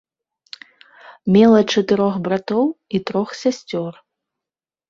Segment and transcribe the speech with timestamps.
[1.35, 2.65] Мела чатырох братоў
[2.97, 3.91] і трох сясцёр.